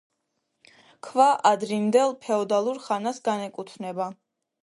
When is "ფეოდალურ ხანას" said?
2.25-3.23